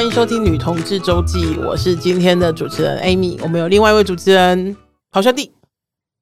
[0.00, 4.74] 欢迎收听《女同志周记》，我是今天的主持人 Amy，我们有另外一位主持人
[5.12, 5.52] 咆哮帝。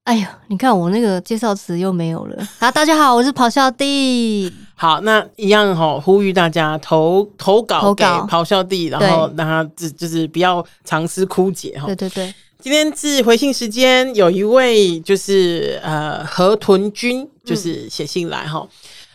[0.03, 2.69] 哎呀，你看我那个介绍词又没有了好！
[2.75, 4.53] 大家好，我是咆哮帝。
[4.75, 11.87] 好，那一样哈、哦，呼吁大家投投稿给咆哮帝，然后让他只就是不要长思枯竭哈。
[11.87, 18.67] 对对对，今天是回信时间，有一位就是呃河豚君，就是写信来哈。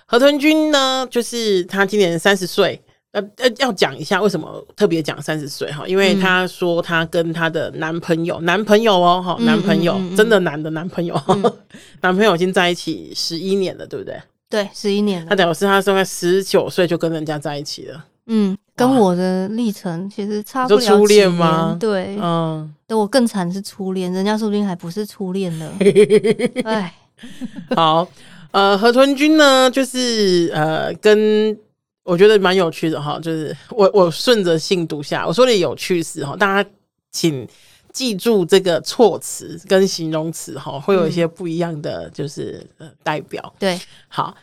[0.06, 2.82] 河豚君呢，就是他今年三十岁。
[3.14, 5.88] 呃呃，要讲一下为什么特别讲三十岁哈？
[5.88, 11.16] 因为她说她跟她的男朋友，男朋友哦哈，男朋友真的男的男朋友，
[12.02, 14.20] 男朋友已经在一起十一年了，对不对？
[14.50, 15.30] 对，十一年了。
[15.30, 18.04] 他表示她大概十九岁就跟人家在一起了。
[18.26, 20.80] 嗯，跟我的历程其实差不多。
[20.80, 21.78] 初恋吗？
[21.80, 25.72] 对，嗯，但我更惨是初恋，人家说不定还不是初恋呢。
[26.66, 26.92] 哎，
[27.76, 28.08] 好，
[28.50, 31.56] 呃，河豚君呢，就是呃跟。
[32.04, 36.70] 我觉得蛮有趣的哈，就是我我顺着性读下，我说的有趣事哈，大家
[37.12, 37.48] 请
[37.92, 43.54] 记住这个措辞跟形容词哈，会有一些不一样的就是呃代表。
[43.58, 44.36] 对，好。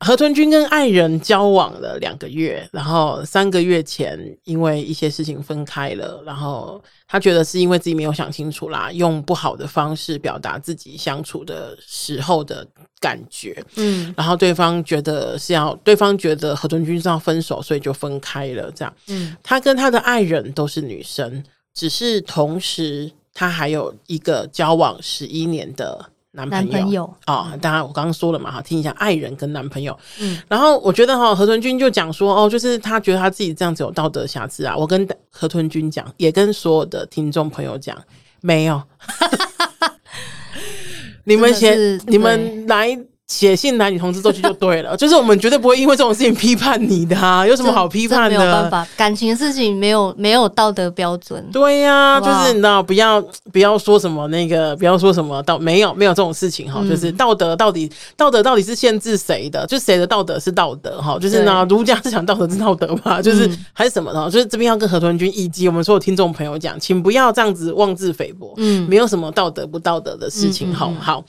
[0.00, 12.66] 河豚君跟爱人交往了两个月，然后三个月前因为一些事情分开了，然后他觉得是因为自己没有想清楚啦，用不好的方式表达自己相处的时候的
[13.00, 26.10] 感觉，嗯，然后对方觉得是要，对方觉得河豚君是要分手，所以就分开了，这样，嗯，他跟他的爱人都是女生，只是同时他还有一个交往十一年的。
[26.36, 34.76] 男朋友，朋友哦，当然我刚刚说了嘛，哈，听一下爱人跟男朋友，嗯，然后我觉得哈，河豚君就讲说，哦，就是他觉得他自己这样子有道德瑕疵啊。
[34.76, 37.96] 我跟何豚君讲，也跟所有的听众朋友讲，
[38.42, 38.80] 没有，
[41.24, 42.96] 你们先，你们来。
[43.28, 48.38] 写信男女同志周记就对了， 就是我们绝对不会因为这种事情批判你的啊，有什么好批判的？
[48.38, 51.44] 没有办法，感情的事情没有没有道德标准。
[51.52, 53.20] 对呀、啊，就是你知道，不要
[53.52, 59.66] 不要说什么那个，不要说什么道，没有没有这种事情哈，就是道德到底道德到底是限制谁的？
[59.66, 61.18] 就谁的道德是道德哈？
[61.18, 63.20] 就是呢，儒家思想道德是道德嘛？
[63.20, 64.30] 就是还是什么呢？
[64.30, 71.24] 就是这边要跟何豚君以及我们所有听众朋友讲，请不要这样子妄自菲薄，嗯，没有什么道德不道德的事情，好好。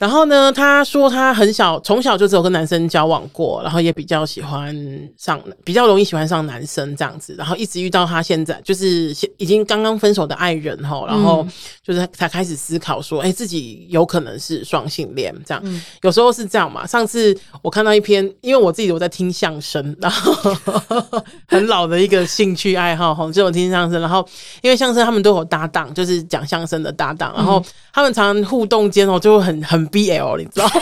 [0.00, 4.74] 然后呢，他说他很小，从小就只有跟男生交往过，然后也比较喜欢
[5.18, 7.34] 上，比较容易喜欢上男生这样子。
[7.36, 11.46] 然后一直遇到他现在就是已经刚刚分手的爱人哈，然后
[11.84, 15.62] 就是才开始思考说，哎，自己有可能是双性恋这样。
[16.00, 16.86] 有时候是这样嘛。
[16.86, 20.56] 上次我看到一篇，因为我自己我在听相声，然后
[21.46, 24.00] 很老的一个兴趣爱好哈，就我听相声。
[24.00, 24.26] 然后
[24.62, 27.62] 因为相声他们都有搭档，就是讲相声的搭档，然后
[27.92, 29.89] 他们常常互动间哦，就会很很。
[29.90, 30.70] BL，你知道，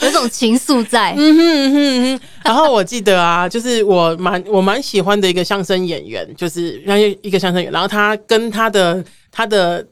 [0.00, 1.12] 有种情愫在。
[1.16, 2.20] 嗯哼嗯哼嗯哼。
[2.44, 7.72] 然后我记得啊， 就是我蛮我蛮喜欢的一个相声演员，就是那一个相声演员。
[7.72, 9.86] 然后他跟他的他的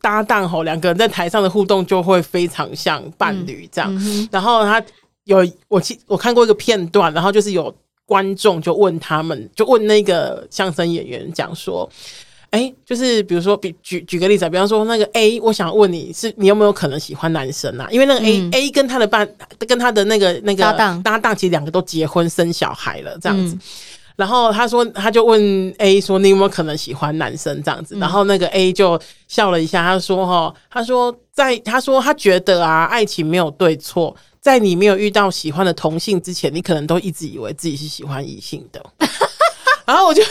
[0.00, 3.94] 搭档吼，两个人在台上的互动就会非常像伴侣这样。
[3.96, 4.82] 嗯嗯、然后他
[5.24, 7.74] 有我记我看过一个片段，然后就是有
[8.06, 11.88] 观众就问他们，就问那个相声演员讲说。
[12.54, 17.88] 哎、欸，就是比如说，比举举个例子，比方说那个 A，我想问你是你有没有可能喜欢男生啊？
[17.90, 19.28] 因为那个 A、嗯、A 跟他的伴，
[19.66, 23.56] 跟他的那个那个搭档搭档，其实两个都结婚生小孩了，这样子。
[23.56, 23.60] 嗯、
[24.14, 27.98] 然后他说，他就问 A 说，你有没有可能喜欢男生这样子？
[27.98, 38.80] 然后那个 A 就笑了一下，他说哈，他说在他说他觉得啊，爱情没有对错，在你没有遇到喜欢的同性之前，你可能都一直以为自己是喜欢异性的。
[39.86, 40.22] 然后我就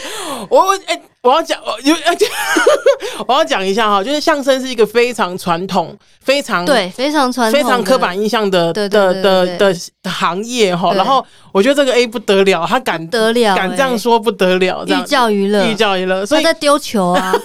[0.50, 1.96] 我哎、欸，我要讲，我要
[3.26, 9.74] 我要讲一下哈，就是相声是一个非常传统、非常对、非常传统、非常刻板印象的的的的
[10.10, 10.92] 行业哈。
[10.94, 17.34] 然后我觉得这个 A 不得了，他敢得了，敢这样说不得了，寓教于乐，寓教于乐，所以他在丢球啊。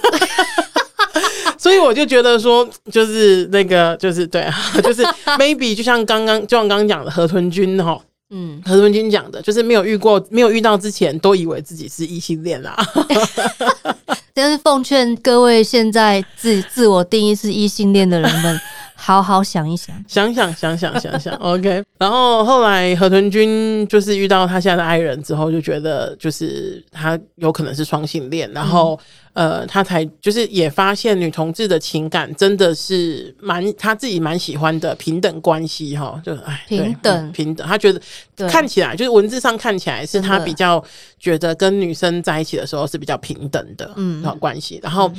[1.56, 4.46] 所以我就觉得说，就是那个，就是对，
[4.82, 5.02] 就是
[5.38, 7.98] maybe 就像刚刚就像刚刚讲的河豚君哈。
[8.30, 12.76] 嗯，何文君讲的就是没有遇过，没有遇到之前都以为自己是异性恋啦。
[14.32, 18.60] 但是奉劝各位现在自自我定义是异性恋的人们。
[19.04, 21.84] 好好想一想，想想想想想想， OK。
[21.98, 28.98] 然后后来河豚君就是遇到他现在的爱人之后，就觉得就是他有可能是双性恋，然后、
[29.34, 37.32] 嗯、呃，他才就是也发现女同志的情感真的是蛮他自己蛮喜欢的平等关系哈，就哎平等。
[37.32, 38.00] 平等，他觉得
[38.48, 40.82] 看起来就是文字上看起来是他比较
[41.18, 44.22] 觉得跟女生在一起的时候是比较平等的嗯。
[44.40, 45.12] 关系，然后。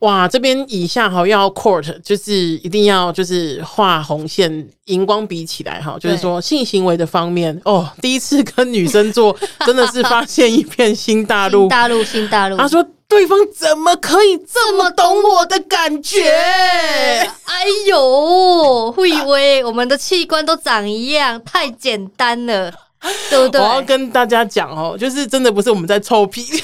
[0.00, 9.36] 哇，这边以下哈要 court，就是一定要就是画红线，荧光笔起来哈，就是说性行为的方面哦，第一次跟女生做，
[9.66, 12.56] 真的是发现一片新大陆，大陆新大陆。
[12.56, 16.30] 他说对方怎么可以这么懂我的感觉？
[16.30, 22.72] 哎呦，会以为我们的器官都长一样，太简单了，
[23.28, 23.60] 对不对？
[23.60, 26.46] 我要跟大家讲哦，就是真的不是我们在臭屁。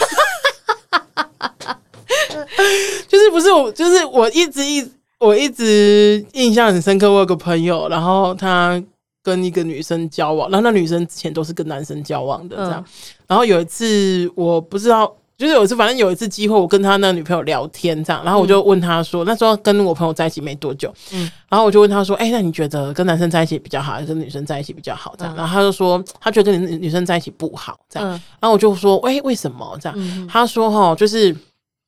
[3.08, 4.86] 就是不是我，就是我一直一
[5.18, 7.10] 我一直印象很深刻。
[7.10, 8.82] 我有个朋友，然后他
[9.22, 12.84] 跟一个女生交往，然后那女生之前都是跟男生交往的，这样。
[13.26, 25.14] 然后有一次我不知道，就是有一次，反正有一次机会，我跟他那女朋友聊天，这样，然后我就问他说，那时候跟我朋友在一起没多久，嗯，然后我就问他说，哎，那你觉得跟男生在一起比较好，还是跟女生在一起比较好？
[25.18, 28.08] 这样，然后他就说，他觉得跟女女生在一起不好，这样。
[28.08, 29.76] 然后我就说，哎，为什么？
[29.80, 31.34] 这样，他说，哈，就是。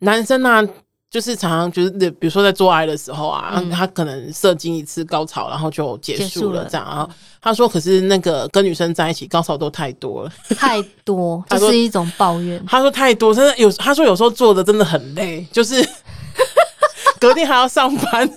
[0.01, 0.69] 男生呢、啊，
[1.11, 7.09] 就是常常就是，比如说在做爱的时候啊，嗯、他可能射精一次高潮，然后就结束了这样啊。
[7.41, 12.63] 他说，可是那个跟女生在一起高潮都太多了，太多， 这是一种抱怨。
[12.67, 13.71] 他说太多，真的有。
[13.73, 15.83] 他说有时候做的真的很累，就是
[17.19, 18.31] 隔天还要上班，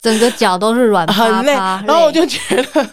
[0.00, 1.52] 整个脚都是软，很累。
[1.54, 2.38] 然后我就觉
[2.74, 2.90] 得，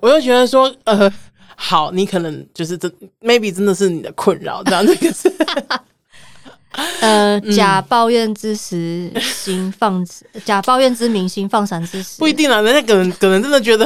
[0.00, 1.12] 我就觉得说，呃，
[1.56, 2.88] 好，你可能就是这
[3.20, 5.30] ，maybe 真的是你的困扰，这样这个 是。
[7.00, 10.02] 呃，假抱怨之时，心放；
[10.44, 12.60] 假抱怨之明，心放闪之时，不一定啊。
[12.60, 13.84] 人家可能 可能真的觉得，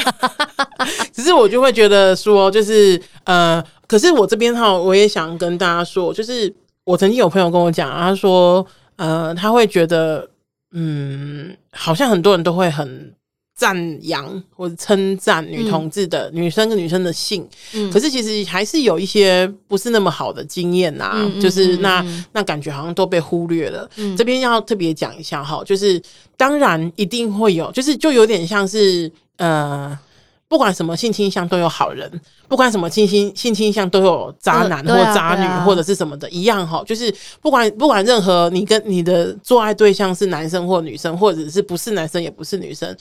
[1.12, 6.52] 只是我就会觉得说，就是呃，可是我这边哈，我也想跟大家说，就是
[6.84, 8.66] 我曾经有朋友跟我讲，他说，
[8.96, 10.28] 呃，他会觉得，
[10.72, 13.14] 嗯，好像很多人都会很。
[13.62, 23.88] 赞扬或者称赞女同志的、嗯、女生跟女生的性，嗯、可是其实还是有一些不是那么好的经验呐、啊，嗯、就是那、那感觉好像都被忽略了。
[23.98, 26.02] 嗯、这边要特别讲一下哈，就是
[26.36, 29.96] 当然一定会有，就是就有点像是呃，
[30.48, 32.10] 不管什么性倾向都有好人，
[32.48, 42.96] 不管什么性性性倾向都有渣男或渣女或者是什么的一样哈，就是不管不管任何你跟你的做爱对象是男生或女生，或者是不是男生也不是女生。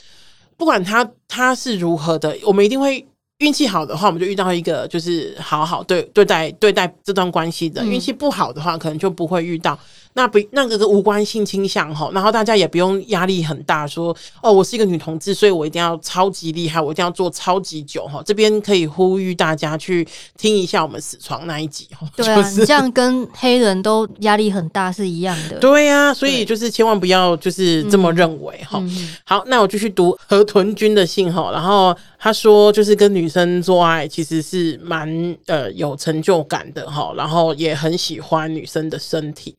[0.62, 3.04] 不管他他是如何的，我们一定会
[3.40, 7.84] 运气好的话，我们就遇到一个就是好好对对待对待这段关系的。
[7.84, 9.76] 运气不好的话，可能就不会遇到。
[10.14, 18.22] 那不那个个无关性倾向哈，然后大家也不用压力很大，说哦，我是一个女同志，所以我一定要超级厉害，我一定要做超级久哈。
[18.26, 20.06] 这边可以呼吁大家去
[20.38, 22.08] 听一下我们死床那一集哈。
[22.16, 25.58] 对啊，就是、你这样跟黑人都压力很大是一样的。
[25.60, 28.80] 对呀、啊，所以就是千万不要就是这么认为哈。
[28.82, 39.56] 嗯、好，那我继续读河豚君的信哈，然后他说就是跟女生做爱其实是蛮呃有成就感的哈，然后也很喜欢女生的身体。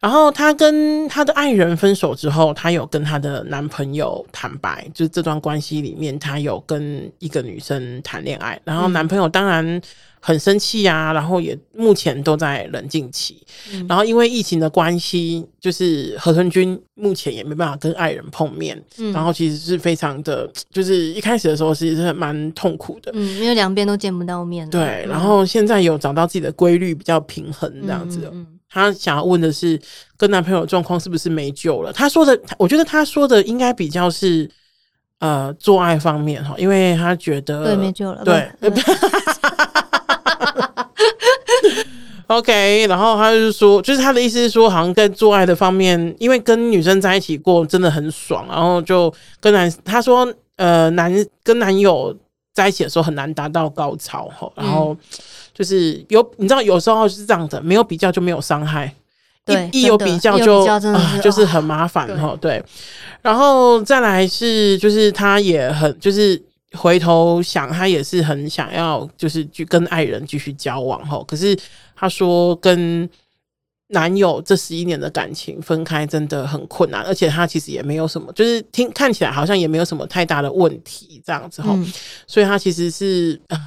[0.00, 8.58] 然后她跟她的爱人分手之后，她有跟她的男朋友坦白，就是这段关系里面，她有跟一个女生谈恋爱。
[8.64, 9.80] 然后男朋友当然
[10.18, 13.46] 很生气啊，然后也目前都在冷静期。
[13.72, 18.82] 嗯、然后因为疫情的关系，就是何春君目前也没办法跟爱人碰面。
[18.98, 23.10] 嗯、然后其实是非常的，就是一开始的时候其实是蛮痛苦的。
[23.14, 24.68] 嗯，因为两边都见不到面。
[24.70, 28.30] 对，然后现在有找到自己的规律，比较平衡这样子。
[28.32, 28.46] 嗯。
[28.70, 29.76] 嗯她想要问的是，
[30.16, 31.92] 跟男朋友状况是不是没救了？
[31.92, 34.48] 她说的，我觉得她说的应该比较是
[35.18, 38.22] 呃做爱方面哈，因为她觉得对没救了。
[38.24, 38.48] 对，
[42.28, 52.16] OK，然后她就是说，就是她的意思是说，好像在做爱的方面，因为跟女生在一起过真的很爽，然后就跟男她说，呃，男跟男友
[52.54, 54.94] 在一起的时候很难达到高潮哈，然后。
[54.94, 54.98] 嗯
[55.60, 58.90] 就是有，你知道，有时候是这样的，没有比较就没有伤害，
[59.44, 62.34] 对一一有比较就啊、呃，就是很麻烦哈。
[62.40, 62.64] 对，对，
[63.20, 71.22] 然后再来是，就是他也很，就是回头想，他也是很想要，就是去跟爱人继续交往哈。
[71.28, 71.54] 可是
[71.94, 73.06] 他说，跟
[73.88, 81.68] 男友这十一年的感情分开真的很困难，而且他其实也没有什么，就是听看起来好像也没有什么太大的问题这样子哈。
[81.74, 81.92] 嗯、
[82.26, 83.38] 所以他其实是。
[83.48, 83.60] 呃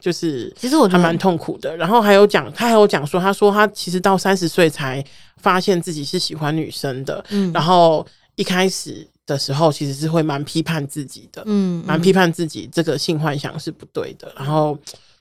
[0.00, 1.76] 就是，其实我还蛮痛苦的。
[1.76, 5.04] 然后还有讲，他还有讲说，他说他其实到三十岁才
[5.38, 7.24] 发现自己是喜欢女生的。
[7.30, 14.32] 嗯，然后一开始的时候其实是会蛮批判自己的，嗯，蛮批判自己这个性幻想是不对的。
[14.36, 14.78] 然后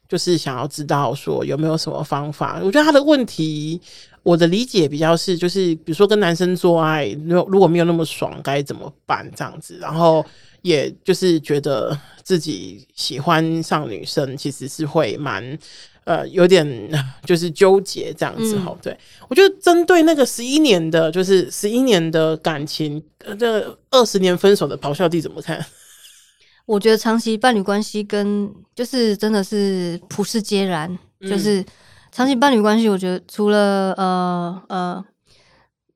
[0.08, 2.60] 就是想要知道说有没有什么方法。
[2.64, 3.82] 我觉得他的问题，
[4.22, 9.78] 我的理解比较是，就是比如说跟男生做爱，如如果没有那么爽，该怎么办这样子？
[9.82, 10.24] 然后。
[10.62, 15.58] 也就是觉得自己喜欢上女生，其实是会蛮
[16.04, 16.68] 呃有点
[17.26, 18.72] 就是纠结这样子哈。
[18.72, 18.98] 嗯、对
[19.30, 25.64] 我觉得针对那个十一年的，就是十一年的感情，呃，这二十年分手的咆哮帝怎么看？
[26.66, 31.64] 我觉得长期伴侣关系跟就是真的是普世皆然，嗯、就是
[32.12, 35.06] 长期伴侣关系，我觉得除了呃呃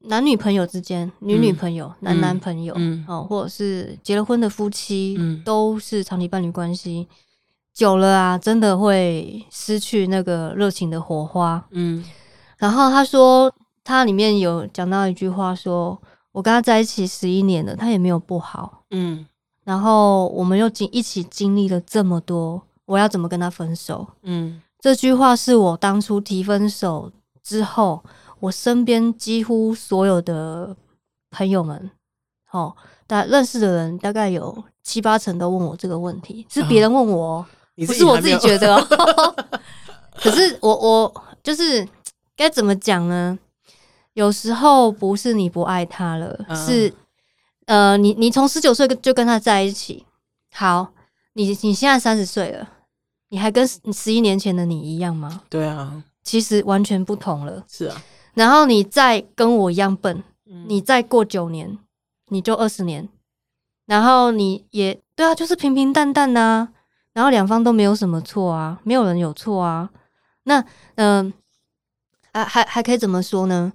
[0.03, 7.07] 男女朋友之间、女女朋友、嗯、男男朋友，嗯，哦，或者是结了婚的夫妻，嗯，都是长期伴侣关系，
[7.73, 12.03] 久了啊，真的会失去那个热情的火花，嗯。
[12.57, 13.51] 然后他说，
[13.83, 19.25] 他里面有讲到一句话说，说我跟他在一起十一年了，他也没有不好，嗯。
[19.63, 24.07] 然后我们又经一起经历了这么多，我要怎么跟他分手？
[24.23, 27.11] 嗯，这句话是我当初提分手
[27.43, 28.03] 之后，
[28.41, 30.75] 我身边几乎所有的
[31.29, 31.91] 朋友们，
[32.51, 32.75] 哦，
[33.07, 37.45] 大认识的人大概有七八成都问我这个问题，是别人问我，哦、
[37.87, 38.75] 不是我自己觉得。
[40.21, 41.87] 可是我我就是
[42.35, 43.39] 该怎么讲呢？
[44.13, 46.93] 有时候不是你不爱他了，嗯、是。
[47.67, 50.05] 呃，你你从十九岁就跟他在一起，
[50.51, 50.91] 好，
[51.33, 52.67] 你你现在三十岁了，
[53.29, 55.43] 你还跟十一年前的你一样吗？
[55.47, 57.63] 对啊，其实完全不同了。
[57.69, 58.03] 是啊，
[58.33, 61.77] 然后你再跟我一样笨，嗯、你再过九年，
[62.29, 63.07] 你就二十年，
[63.85, 66.69] 然后你也对啊，就是平平淡淡啊，
[67.13, 69.89] 然后两方都没有什么错啊，没有人有错啊，
[70.43, 70.63] 那
[70.95, 71.33] 嗯，
[72.31, 73.73] 还、呃、还还可以怎么说呢？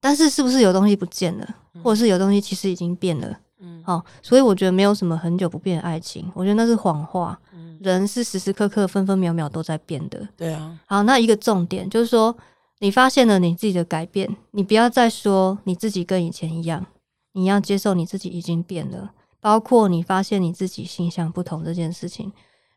[0.00, 1.56] 但是是不是有东西不见了？
[1.82, 7.38] 或者是有东西其实已经变了，嗯，好，所以我觉得没有什么很久不变的爱情，我觉得那是谎话。
[7.52, 10.26] 嗯，人是时时刻刻、分分秒秒都在变的。
[10.36, 10.76] 对啊。
[10.86, 12.36] 好，那一个重点就是说，
[12.80, 16.86] 你发现了你自己的改变，你不要再说你自己跟以前一样，
[17.32, 22.32] 你要接受你自己已经变了，包括你发现你自己性向不同这件事情。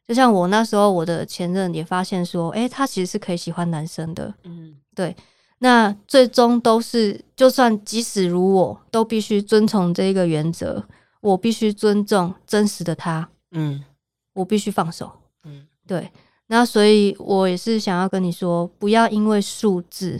[0.07, 4.33] 就像我那时候，我的前任也发现说，诶，他其实是可以喜欢男生的。
[4.43, 5.15] 嗯，对。
[5.59, 10.83] 那最终都是，就算即使如我，都必须遵从这一个原则。
[11.21, 13.83] 我必须尊重真实的他，嗯，
[14.33, 15.11] 我必须放手，
[15.43, 16.09] 嗯，对。
[16.51, 20.19] 那所以，我也是想要跟你说，不要因为数字。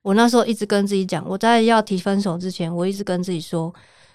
[0.00, 3.72] 我那时候一直跟自己讲，我在要提分手之前，我一直跟自己说，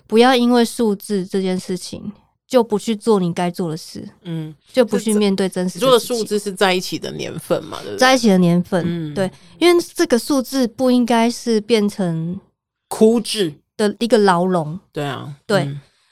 [0.07, 2.11] 不要因为数字这件事情。
[2.47, 5.79] 就不去做你该做的事，嗯，就不去面对真实的。
[5.79, 7.79] 做的数字是在一起的年份嘛？
[7.81, 7.97] 对不对？
[7.97, 12.39] 在一起的年份，嗯，对，因为这个数字不应该是变成
[12.87, 14.79] 枯枝的一个牢笼。
[14.93, 15.63] 对啊，对，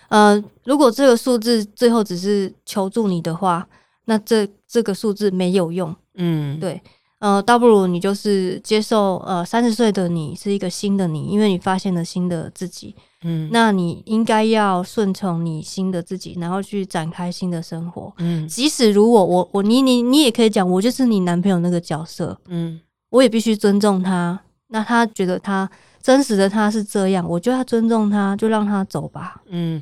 [0.10, 3.68] 嗯、呃，如果这个数字最后只是求助你的话，
[4.06, 5.96] 那这这个数字没有用。
[6.16, 6.82] 嗯，对，
[7.20, 12.96] 呃，倒不如你就是接受，呃，三十岁的你是一个新的你，因为你发现了新的自己。
[13.26, 18.14] 嗯，那你应该要顺从你新的自己，然后去展开新的生活。
[18.18, 22.38] 嗯，即使如果我我你你你也可以讲，我就是你男朋友那个角色。
[22.48, 24.42] 嗯，我也必须尊重他。
[24.68, 25.70] 那他觉得他
[26.02, 29.42] 真实的他是这样，我就要尊重他，就让他走吧。
[29.48, 29.82] 嗯，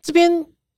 [0.00, 0.30] 这边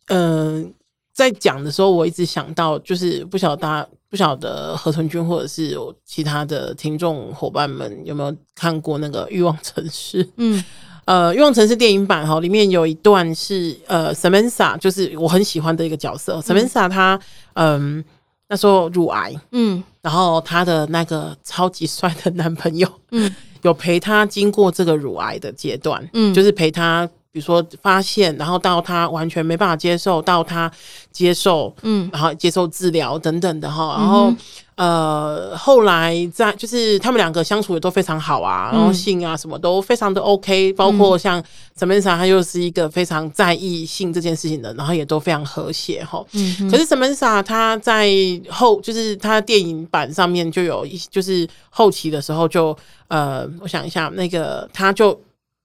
[0.06, 0.70] 嗯、呃，
[1.18, 10.24] 在讲的时候，我一直想到，就是不晓得大家不晓得河豚君或者是有其他的听众伙伴们有没有看过那个《欲望城市》？
[10.36, 10.62] 嗯。
[11.06, 16.36] 呃，《欲望城市》电影版哈，里面有一段是呃，Samantha，就是我很喜欢的一个角色。
[16.36, 17.18] 嗯、Samantha 她
[17.54, 18.04] 嗯、呃，
[18.50, 27.08] 那时候乳癌，嗯，然后她的那个超级帅的男朋友，嗯， 有陪她经过这个乳癌的阶段，嗯，就是陪她。
[27.38, 30.68] 比如说发现，然后到他完全没办法接受，到他
[31.12, 34.28] 接受，嗯，然后接受治疗等等的哈，然后、
[34.74, 41.40] 嗯、呃，后来在就是他们两个相处也都非常好啊，然后性啊什么都非常的 OK，包括像
[41.78, 46.24] Samantha 他又是一个非常在意性这件事情的，然后也都非常和谐哈。
[46.32, 48.10] 嗯，可是 Samantha 他在
[48.50, 52.76] 后就是他电影版上面就有一就是后期的时候就
[53.06, 55.16] 呃，我想一下那个他就。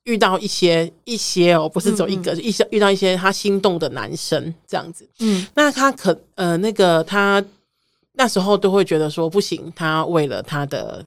[0.03, 7.43] 遇到一些一些哦，不是走一个，一些、遇到一些他心动的男生这样子，嗯，那他可呃那个他
[8.13, 11.05] 那时候都会觉得说不行，他为了他的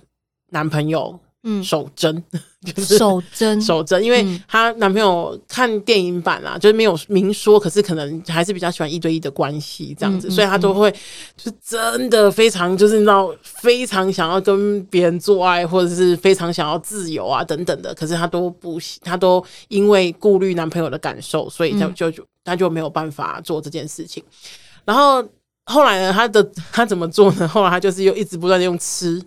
[0.50, 1.18] 男朋友。
[1.48, 2.24] 嗯，守贞
[2.74, 10.92] 就是守贞，守贞，因为她男朋友看电影版啊，就是没有明说，可是可能还是比较喜欢一对一的关系这样子，所以她都会
[11.36, 24.20] 就真的非常就是你知道非常想要跟别人做爱，或者是非常想要自由啊等等的，可是她都不，她都因为顾虑男朋友的感受，所以她就就她就没有办法做这件事情。
[24.84, 25.24] 然后
[25.66, 27.46] 后来呢，她的她怎么做呢？
[27.46, 29.22] 后来她就是又一直不断的用吃。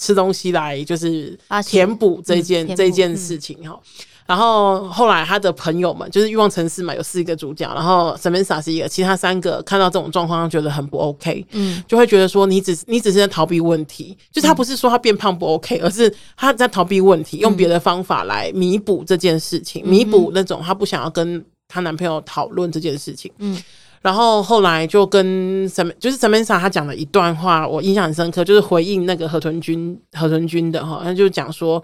[0.00, 23.62] 吃东西来就是填补这件、嗯、这件事情哈，嗯、然后后来他的朋友们就是欲望城市嘛，有四个主角，然后 Samantha 是一个，其他三个看到这种状况，觉得很不 OK，嗯，就会觉得说你只你只是在逃避问题，就是他不是说他变胖不 OK，而是他在逃避问题，用别的方法来弥补这件事情，弥补那种他不想要跟她男朋友讨论这件事情，嗯。
[24.02, 31.82] 然后后来就跟什么，就是 Samantha 他讲了一段话，我印象很深刻，就是回应那个河豚君河豚君的哈，他就讲说，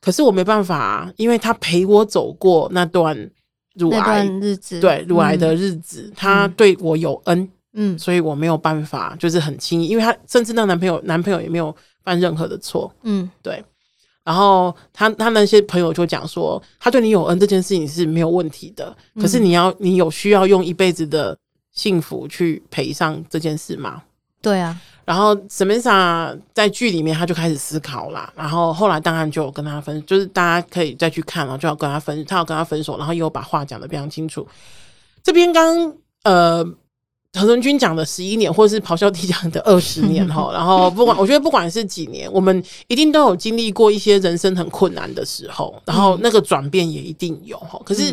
[0.00, 3.16] 可是我没办法，因为他陪我走过那段
[3.74, 11.74] 乳癌日子，对乳癌的日子，嗯、他对我有恩，嗯，所以我没有办法，就是很轻易，因为他甚至那个男朋友男朋友也没有
[12.04, 13.64] 犯任何的错，嗯，对。
[14.28, 21.34] 然后他他那些朋友就讲说，他对你有恩这件事情是没有问题的，可是你要你有需要用一辈子的
[21.72, 24.02] 幸福去赔上这件事吗？
[24.42, 24.78] 对啊。
[25.06, 34.46] 然后 Samantha 在剧里面他就开始思考啦，然后后来当然就有跟他分，就是大家可以再去看，然后就要跟他分，他要跟他分手，然后又把话讲得非常清楚。
[35.22, 35.94] 这边刚
[36.24, 36.62] 呃。
[37.34, 47.80] 河豚君讲的十一年，或者是咆哮帝讲的二十年哈， 然后不管我觉得不管是几年，我们一定都有经历过一些人生很困难的时候，然后那个转变也一定有哈。
[47.84, 48.12] 可是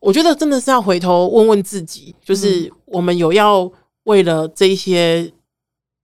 [0.00, 3.70] 我觉得真的是要回头问问自己，就是我们有要
[4.04, 5.30] 为了这些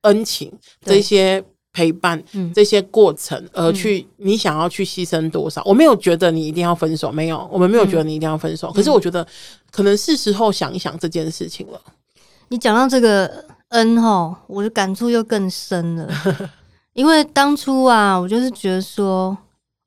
[0.03, 0.53] 恩情、
[0.85, 2.23] 这些陪伴、
[2.55, 5.63] 这些过程而去，你想要去牺牲多少？
[5.65, 8.71] 我没有觉得你一定要分手，没有，我们没有觉得你一定要分手。
[8.71, 9.27] 可是我觉得
[9.71, 11.81] 可能是时候想一想这件事情了。
[12.51, 16.09] 你讲到这个恩哈，我的感触又更深了。
[16.93, 19.37] 因为当初啊，我就是觉得说，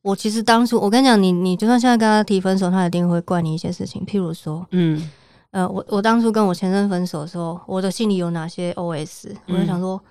[0.01, 4.05] 我其实当初我跟你讲，你你就算现在跟他提分手，他一定会怪你一些事情。
[4.05, 5.12] 譬如说，嗯，
[5.51, 9.36] 呃，我我当初跟我前任分手的时候，我的心里有哪些 OS？
[9.48, 10.01] 我就想说，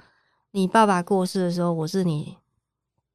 [0.52, 2.37] 你爸爸过世的时候，我是你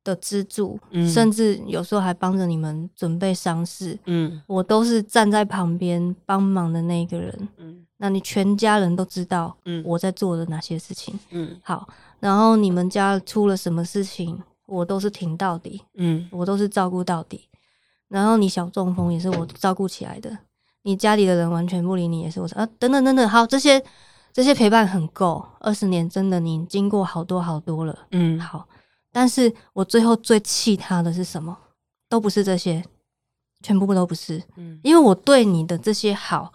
[0.04, 11.88] 的支柱，嗯、甚至有时候还帮着你们准备丧事，嗯，我都是站在旁边帮忙的那个人，嗯，那你全家人都知道，嗯，我在做的哪些事情，嗯，好，
[12.20, 17.48] 然后你们家出了什么事情，我都是挺到底，嗯，我都是照顾到底，
[18.08, 20.38] 然后你小中风也是我照顾起来的，
[20.84, 23.84] 你家里的人完全不理你也是我啊，等等等等，好，这些
[24.32, 28.68] 这些陪伴很够，二十年真的你经过好多好多了，嗯，好。
[29.12, 31.58] 但是我最后最气他的是什么？
[32.08, 32.84] 都不是这些，
[33.64, 34.44] 全部都不是。
[34.58, 36.54] 嗯，因为我对你的这些好，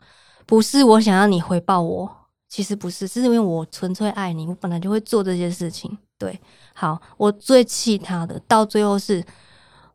[0.53, 5.97] 不是我想要你回报我，其实不是，是因为我纯粹爱你，我本来就会做这些事情。
[6.19, 6.39] 对，
[6.75, 9.25] 好，我最气他的，到最后是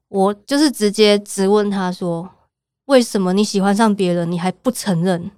[0.07, 2.27] 我就是直接质问他说：
[2.85, 5.29] 为什么你喜欢上别人，你还不承认？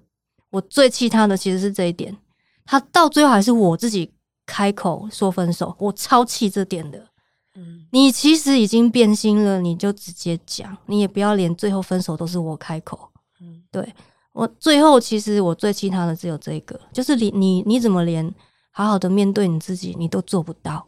[0.52, 2.16] 我最气他的其实是这一点，
[2.64, 4.10] 他到最后还是我自己
[4.46, 7.06] 开口说分手，我超气这点的。
[7.92, 13.10] 你其实已经变心了，你就直接讲，你也不要连最后分手都是我开口。
[13.42, 13.94] 嗯，对，
[14.34, 18.34] 我最后其实我最气他的只有这个，就是你你你怎么连
[18.72, 20.86] 好好的面对你自己你都做不到？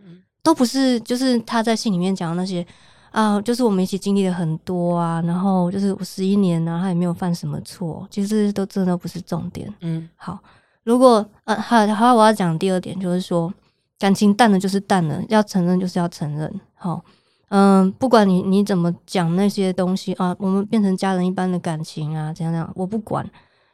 [0.00, 2.66] 嗯，都不是，就是他在信里面讲的那些
[3.10, 9.72] 啊，就是我们一起经历了很多啊，然后就是我十一年啊，他也没有犯什么错，其实都真的不是重点。
[9.80, 10.38] 嗯，好，
[10.84, 13.52] 如果呃，好，好，我要讲第二点就是说。
[14.00, 16.60] 感情淡了就是淡了，要承认就是要承认。
[16.76, 17.04] 好，
[17.48, 23.28] 嗯，不管你你怎么讲那些东西啊，我们变成家人一般的感情啊，怎样怎样，我不管。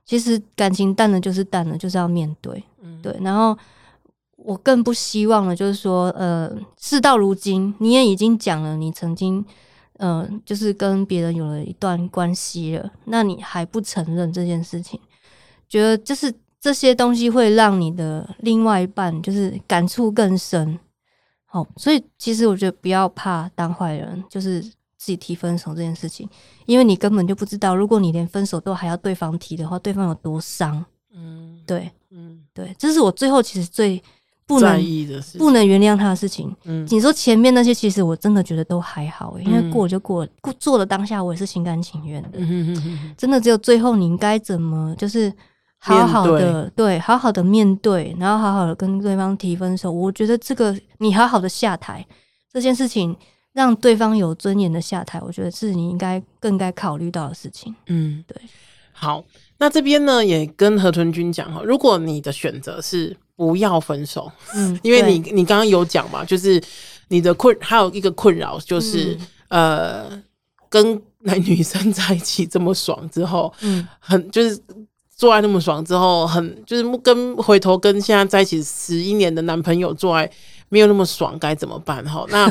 [0.04, 2.62] 其实感情淡了就是淡了，就是要面对。
[2.82, 3.16] 嗯，对。
[3.20, 3.56] 然后
[4.36, 9.44] 我更不希望的就是说，呃，事到如今你也已经讲了，你曾经，
[9.98, 15.00] 呃，就是跟别人有了一段关系了，那你还不承认这件事情，
[15.68, 16.32] 觉得就是。
[16.64, 20.80] 这些东西会让你的另外一半就是感触更深，
[21.54, 24.72] 好，所以其实我觉得不要怕当坏人，就是自
[25.06, 26.28] 己提分手这件事情，
[26.66, 30.84] 因为你根本就不知道，如果你连分手都还要对方提的话，对方有多伤。
[31.14, 34.02] 嗯，对，嗯，对，这是我最后其实最
[34.46, 34.82] 不能
[35.38, 36.52] 不能原谅他的事情。
[36.64, 42.30] 嗯，你说前面那些，其实我真的觉得都还好，因为过了就过了，过做了当下我也是心甘情愿的。
[42.32, 45.32] 嗯，真的只有最后你应该怎么就是。
[45.86, 49.92] 好好的，对，好好的面对，然后好好的跟对方提分手。
[49.92, 52.02] 我觉得这个你好好的下台
[52.50, 53.14] 这件事情，
[53.52, 57.74] 让对方有尊严的下台，我觉得是你应该更该考虑到的事情。
[57.88, 58.34] 嗯，对。
[58.92, 59.22] 好，
[59.58, 66.58] 那这边呢也跟何豚君讲哈，如果你的选择是不要分手，嗯，因为你你刚刚有讲嘛，就是
[67.08, 69.18] 你的困还有一个困扰就是、
[69.48, 70.22] 嗯、呃，
[70.70, 74.58] 跟男女生在一起这么爽之后，嗯，很就是。
[75.24, 80.30] 做爱那么爽之后，很就是跟回头跟现在在一起十一年的男朋友做爱
[80.68, 82.04] 没有那么爽，该怎么办？
[82.04, 82.44] 哈，那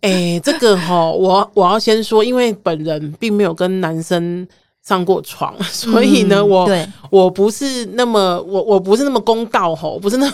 [0.00, 4.44] 哎、 欸，这个哈，我我要先说，因为本人并没有跟男生
[4.82, 6.68] 上过床，所以呢，我
[7.10, 10.32] 我不是那么我我不是那么公道吼，不是那么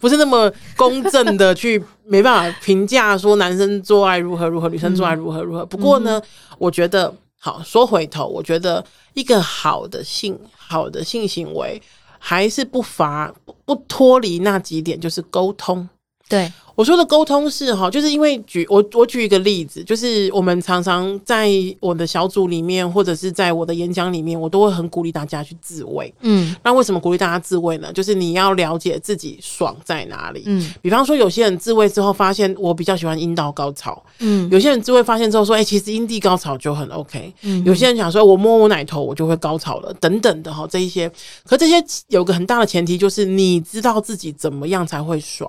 [0.00, 5.64] 不是那么公正的去没办法评价说男生做爱如何如何，女生做爱如何如何。
[5.64, 6.20] 不过呢，
[6.58, 10.36] 我觉得好说回头，我觉得一个好的性
[10.74, 11.80] 好的性行为
[12.18, 13.32] 还是不乏
[13.64, 15.88] 不脱离那几点，就是沟通。
[16.28, 16.50] 对。
[16.76, 26.12] 我说的沟通是哈，就是因为举我我举一个例子，就是我们常常在我的小组里面，或者是在我的演讲里面，我都会很鼓励大家去自慰。
[26.22, 27.92] 嗯，那为什么鼓励大家自慰呢？
[27.92, 30.42] 就是你要了解自己爽在哪里。
[30.46, 34.02] 嗯，比方说有些人自慰之后发现我比较喜欢阴道高潮。
[34.18, 37.32] 嗯，有些人自慰发现之后说，哎、欸，其实阴蒂高潮就很 OK。
[37.42, 41.08] 嗯，有些人想说我摸我奶头我就会高潮了，等等的哈，这一些。
[41.44, 41.76] 可这些
[42.08, 45.48] 有个很大的前提就是你知道自己怎么样才会爽。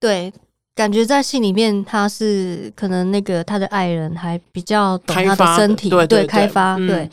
[0.00, 0.32] 对。
[0.72, 7.10] 感觉在戏里面，他是可能那个他的爱人还比较懂他的身体，对，开发，嗯、对，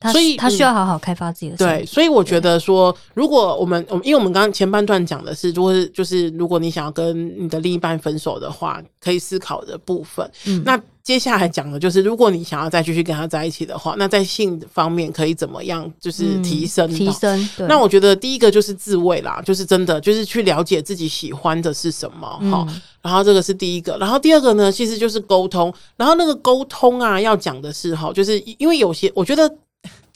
[0.00, 1.72] 他所以他需要好好开发自己的身体。
[1.72, 10.80] 对，所以我觉得说，如果我们我们因为我们刚刚前半段讲的是，如果是就是如果你想要跟你的另一半分手的话，可以思考的部分，嗯，那。
[11.06, 15.88] 接下来讲的就是，如果你想要再继续跟他在一起的话，那在性方面可以怎么样？
[16.00, 17.48] 就是提升、嗯、提升。
[17.68, 22.82] 那我觉得第一个就是自慰啦，就是真的就是去了解自己喜欢的是什么，哈、嗯。
[23.02, 25.72] 然后这个是第一个，然后第二个呢，其实就是沟通。
[25.96, 29.48] 然后那个沟通啊，要讲的是哈，就是因为有些我觉得。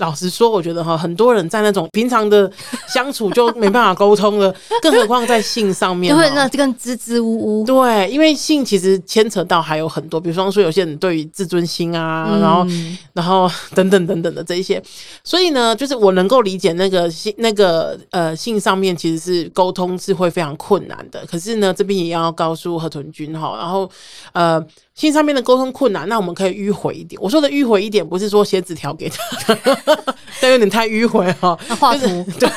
[0.01, 2.51] 老实说，我觉得哈，很多人在那种平常的
[2.89, 7.65] 相处就没办法沟通了，更何况在性上面， 对，那更支支吾吾。
[7.65, 12.67] 对，因为性其实牵扯到还有很多，比方说说有些人对于自尊心啊，嗯、然后
[13.13, 14.83] 然后等等等等的这一些，
[15.23, 21.25] 所以呢，就是我能够理解那个性那个呃性上面其实是沟通是会非常困难的。
[21.27, 23.89] 可是呢，这边也要告诉河豚君哈，然后
[24.33, 24.65] 呃。
[25.01, 27.19] 性上面的沟通困难，那我们可以迂回一点。
[27.23, 29.57] 我说的迂回一点，不是说写纸条给他，
[30.43, 31.59] 但有点太迂回哈。
[31.81, 32.07] 画图
[32.39, 32.49] 对。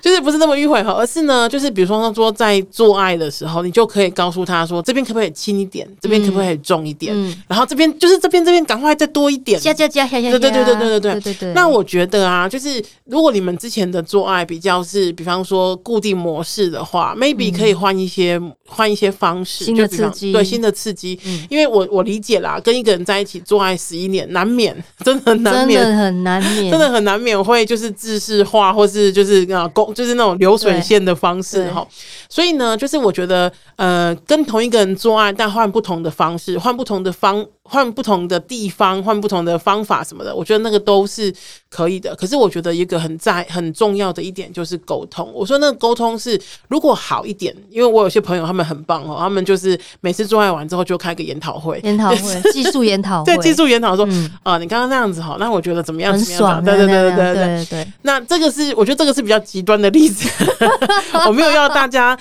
[0.00, 11.52] 就是不是那么迂回哈，而是呢，就是比如说说在做爱的时候，你就可以告诉他说，这边可不可以轻一点，这边可不可以重一点，嗯、然后这边就是这边这边赶快再多一点，加加加加加，对对对对对对对，对。
[11.52, 21.18] 那我觉得啊，就是如果你们之前的做爱比较是，比方说固定模式的话，maybe 可以换一些换一些方式，新的刺激，对新的刺激。
[21.26, 30.80] 嗯、因为我我理解啦，跟一个人在一起做爱十一年，难免真的难免，真的很难免， 真的很难免会就是制式化，或是就是啊公就是那种流水。
[30.80, 31.86] 线的方式哈，
[32.28, 37.46] 所以呢，就是我觉得，呃，跟同一个人做爱，但换不同的方式，换不同的方。
[37.70, 41.32] 换不同的地方，换不同的方法什么的，我觉得那个都是
[41.68, 42.16] 可以的。
[42.16, 45.30] 可是我觉得一个很在很重要的一点就是沟通。
[45.32, 54.04] 我说那个沟通是如果好一点，因为我有些朋友他们很棒哦，他们就是每次做爱完之后就开个研讨会，研讨会技术研讨会，对技术研讨说
[54.42, 56.12] 啊，你刚刚那样子哈，那我觉得怎么样？
[56.12, 57.86] 很爽，对对对对对对对。
[58.02, 60.28] 那这个是我觉得这个是比较极端的例子，
[61.28, 62.18] 我没有要大家，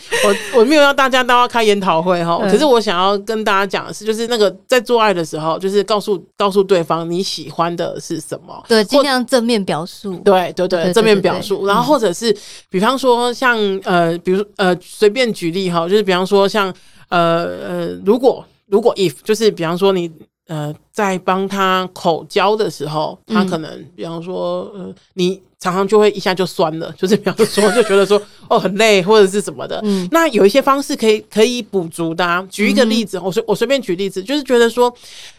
[0.54, 2.38] 我我没有要大家都要开研讨会哈。
[2.44, 5.39] 可是我想要跟大家讲的是，就是那个在做爱的时候。
[5.40, 11.66] 好，就是告诉告诉对方你喜欢的是什么，对，尽量正面表述，对对对，正面表述。
[11.66, 12.36] 然后或者是，
[12.70, 16.74] 比方说像呃，比如呃，随便举例哈，就是比方说像
[17.10, 20.12] 呃呃，如果如果 if 就是比方说你。
[20.50, 29.80] 呃，在帮他口交的时候，他可能，比方说，呃，你常常就会一下就酸了，就是比方说，就觉得说，哦，很累或者是什么的。
[29.84, 32.44] 嗯，那有一些方式可以可以补足的啊。
[32.50, 34.92] 举一个例子，我随我随便举例子，就是觉得说，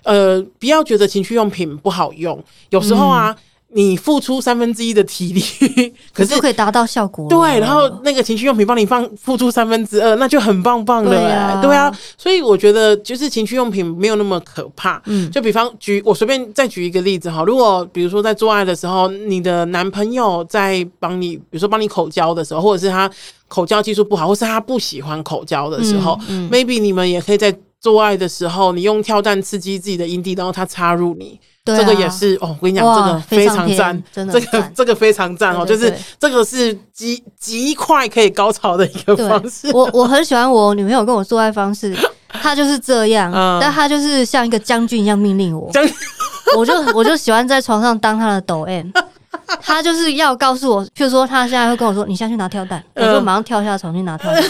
[0.05, 3.37] 呃，不要觉得情趣用品不好用，有时候啊。
[3.73, 7.29] 你付出三分之一的体力， 可是可以达到效果。
[7.29, 11.11] 对，然后那个情趣用品帮你放付出三分之二，那就很棒棒的。
[11.11, 11.97] 对啊，对啊。
[12.19, 15.01] 所以我觉得，就是情趣用品没有那么可怕。
[15.07, 23.09] 嗯，就比方举我随便再举一个例子哈，如果比如说在做爱的时候，你的男朋友在帮你，比如说帮你口交的时候，或者是他
[23.47, 31.39] 口交技术不好，或是他不喜欢口交的时候，嗯嗯，maybe 你们也可以在做爱的时候，你用跳蛋刺激自己的阴蒂，然后他插入你。
[31.75, 39.71] 啊、这个也是哦，我跟你讲，这个非常赞，真的，这个这个非常赞哦，就是这个是极极快可以高潮的一个方式。
[39.73, 41.97] 我我很喜欢我女朋友跟我做爱方式，
[42.43, 45.85] 她就是这样，嗯、但她就是像一个将军一样命令我，将
[46.57, 48.87] 我就我就喜欢在床上当她的抖 M，
[49.63, 54.45] 她就是要告诉我，譬如说她现在会跟我说，你现在去拿跳蛋，我就马上跳下床去拿跳蛋，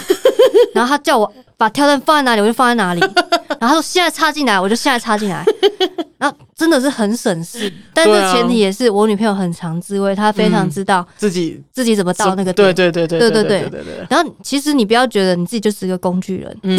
[0.74, 3.00] 然后她叫我把跳蛋放在哪里，我就放在哪里。
[3.58, 5.44] 然后他说现在插进来，我就现在插进来。
[6.20, 12.56] 然后真的是很省事，但是前提也是我女朋友很常自慰，她非常知道自己自己怎么到那个点。
[12.56, 14.06] 对对对对对对对对对。
[14.10, 16.78] 然后其实你不要觉得你自己就是个工具人，嗯，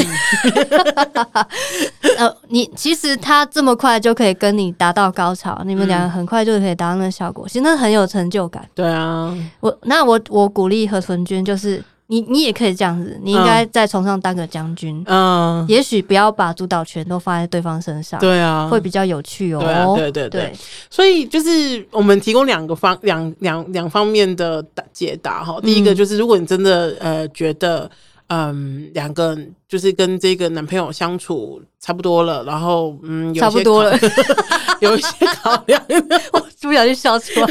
[2.20, 8.64] 呃，你其实他这么快就可以跟你达到高潮，你们两个很快就可以达到那个效果，其实那很有成就感。
[8.76, 11.84] 对啊，我那我我鼓励何纯君就是。
[12.12, 19.62] 你你也可以这样子，你应该在床上当个将军，嗯，也许不要把主导权都放在对方身上，对啊，会比较有趣哦。
[19.62, 20.54] 对啊，对对对，
[20.90, 25.58] 所以就是我们提供两个方两两两方面的解答哈。
[25.62, 27.90] 第一个就是，如果你真的呃觉得
[28.28, 29.38] 嗯两个
[29.70, 33.98] 就是跟这个男朋友相处差不多了，然后嗯差不多了，
[34.82, 35.82] 有一些考量，
[36.34, 37.48] 我不小心笑出来。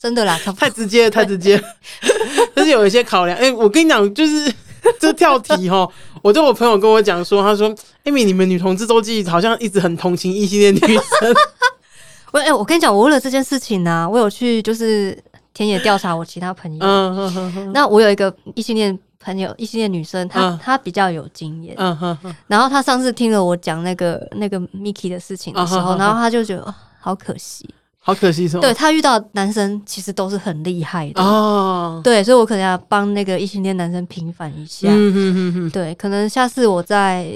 [0.00, 1.62] 真的啦， 太直接了，太直接了，
[2.56, 3.36] 就是有一些考量。
[3.36, 4.52] 哎、欸，我跟你讲，就是
[4.98, 5.86] 这跳题哈。
[6.22, 11.34] 我对我朋友跟我讲说，他说：“艾米，你们女同志周记好像一直很同情异性恋女生。
[12.32, 15.18] ”我哎，我跟你讲，我为了这件事情呢、啊，我有去就是
[15.52, 16.78] 田野调查我其他朋友。
[16.80, 17.72] 嗯哼哼哼。
[17.72, 21.74] 那我有一个异性恋朋友，异性恋女生，她她比较有经验。
[21.78, 22.34] 嗯哼哼。
[22.46, 27.68] 然后她上次听了我讲那个那个 Miki 的事情的时候，然后她就觉得好可惜。
[28.02, 28.62] 好可惜，是吗？
[28.62, 32.00] 对，他遇到男生其实都是很厉害的哦。
[32.02, 34.88] 对，所以我可能要帮那个异性恋男生平反一下。
[34.90, 35.70] 嗯哼哼哼。
[35.70, 37.30] 对，可能下次我再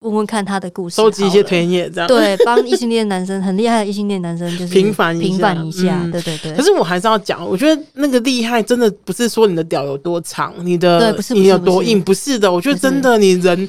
[0.00, 2.08] 问问看他的故事，收集一些田野这样。
[2.08, 6.02] 对，帮异性恋男生很厉害的异性恋男生就是平反平反一下。
[6.10, 6.54] 对对对。
[6.54, 12.50] 可是我还是要讲，我觉得那个厉害真的不是说你的屌有多长，你的你有多硬，不是的。
[12.50, 13.68] 我觉得真的你人。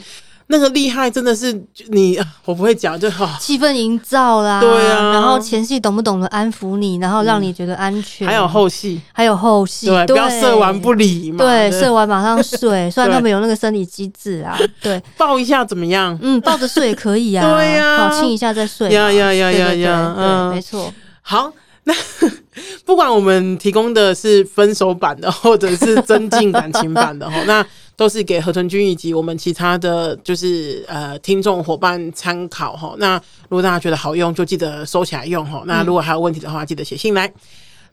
[0.49, 1.51] 那个厉害真的是
[1.89, 16.17] 你， 我不会讲，就好气氛营造啦，对啊，然后前戏懂不懂得安抚你，然后让你觉得安全，还有后戏，还有后戏，对，不要射完不理嘛，对，射完马上睡， 虽然他们有那个生理机制啊， 对，抱一下怎么样？
[16.21, 20.93] 嗯，抱着睡也可以啊，对呀，亲一下再睡，呀呀呀呀呀，对，没错。
[21.21, 21.51] 好，
[21.83, 21.93] 那
[22.85, 27.65] 不管我们提供的是分手版的，或者是增进感情版的哈，那。
[27.97, 32.93] 都是给何豚君以及我们其他的就是呃听众伙伴参考哈。
[32.99, 33.15] 那
[33.49, 35.63] 如果大家觉得好用，就记得收起来用哈。
[35.65, 37.25] 那如果还有问题的话，记得写信来。
[37.25, 37.33] 嗯、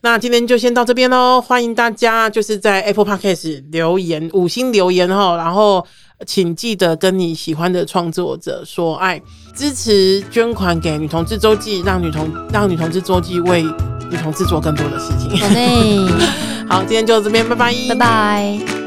[0.02, 5.84] 那今天就先到这边喽，欢迎大家就是在 Apple Podcast 留言五星留言哈，然后
[6.26, 9.18] 请记得跟你喜欢的创作者说爱，
[9.54, 15.40] 支持捐款给女同志周记，让女同让女同志周记为女同志做更多的事情。
[15.40, 15.96] 好嘞，
[16.68, 18.83] 好，今天就这边，拜拜，拜拜。